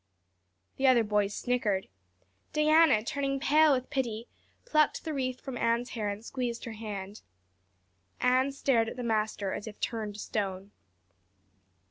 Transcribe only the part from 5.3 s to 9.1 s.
from Anne's hair and squeezed her hand. Anne stared at the